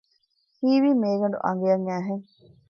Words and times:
ހީވީ 0.59 0.91
މޭގަނޑު 1.01 1.37
އަނގަޔަށް 1.43 1.85
އައިހެން 1.87 2.25